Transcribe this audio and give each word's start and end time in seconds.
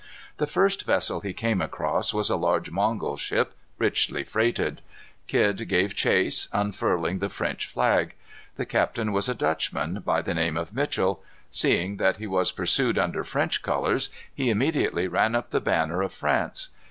The 0.37 0.47
first 0.47 0.83
vessel 0.83 1.19
he 1.19 1.31
came 1.31 1.61
across 1.61 2.11
was 2.11 2.31
a 2.31 2.35
large 2.35 2.71
Mongol 2.71 3.17
ship 3.17 3.53
richly 3.77 4.23
freighted. 4.23 4.81
Kidd 5.27 5.67
gave 5.67 5.93
chase, 5.93 6.49
unfurling 6.51 7.19
the 7.19 7.29
French 7.29 7.67
flag. 7.67 8.15
The 8.55 8.65
captain 8.65 9.11
was 9.11 9.29
a 9.29 9.35
Dutchman, 9.35 10.01
by 10.03 10.23
the 10.23 10.33
name 10.33 10.57
of 10.57 10.73
Mitchel. 10.73 11.21
Seeing 11.51 11.97
that 11.97 12.17
he 12.17 12.25
was 12.25 12.51
pursued 12.51 12.97
under 12.97 13.23
French 13.23 13.61
colors, 13.61 14.09
he 14.33 14.49
immediately 14.49 15.07
ran 15.07 15.35
up 15.35 15.51
the 15.51 15.61
banner 15.61 16.01
of 16.01 16.11
France. 16.11 16.69